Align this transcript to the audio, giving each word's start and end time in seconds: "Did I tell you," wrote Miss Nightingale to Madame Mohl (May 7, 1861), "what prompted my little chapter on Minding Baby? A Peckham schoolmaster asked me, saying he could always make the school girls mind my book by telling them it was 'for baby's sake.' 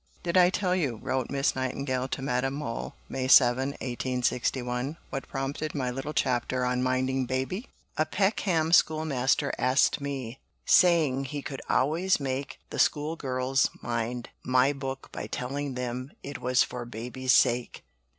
"Did 0.23 0.35
I 0.35 0.49
tell 0.49 0.75
you," 0.75 0.95
wrote 0.99 1.29
Miss 1.29 1.55
Nightingale 1.55 2.07
to 2.07 2.23
Madame 2.23 2.55
Mohl 2.55 2.95
(May 3.07 3.27
7, 3.27 3.69
1861), 3.81 4.97
"what 5.11 5.27
prompted 5.27 5.75
my 5.75 5.91
little 5.91 6.11
chapter 6.15 6.65
on 6.65 6.81
Minding 6.81 7.27
Baby? 7.27 7.69
A 7.97 8.07
Peckham 8.07 8.71
schoolmaster 8.73 9.53
asked 9.59 10.01
me, 10.01 10.39
saying 10.65 11.25
he 11.25 11.43
could 11.43 11.61
always 11.69 12.19
make 12.19 12.57
the 12.71 12.79
school 12.79 13.15
girls 13.15 13.69
mind 13.79 14.29
my 14.43 14.73
book 14.73 15.09
by 15.11 15.27
telling 15.27 15.75
them 15.75 16.13
it 16.23 16.41
was 16.41 16.63
'for 16.63 16.83
baby's 16.83 17.33
sake.' 17.35 17.83